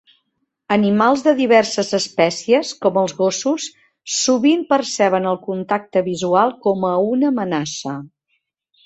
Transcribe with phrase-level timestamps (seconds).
[0.75, 3.67] Animals de diverses espècies, com els gossos,
[4.13, 7.95] sovint perceben el contacte visual com a una amenaça.